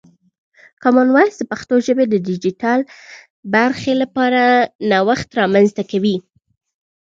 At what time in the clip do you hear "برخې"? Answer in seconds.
3.53-3.93